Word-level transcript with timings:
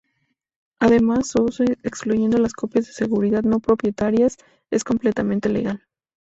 Además, 0.79 1.27
su 1.27 1.43
uso, 1.43 1.63
excluyendo 1.83 2.39
las 2.39 2.53
copias 2.53 2.87
de 2.87 2.93
seguridad 2.93 3.43
no 3.43 3.59
propietarias, 3.59 4.35
es 4.71 4.83
completamente 4.83 5.47
legal. 5.47 5.83